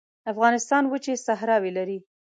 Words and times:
افغانستان 0.31 0.83
وچې 0.87 1.13
صحراوې 1.27 1.71
لري 1.77 1.97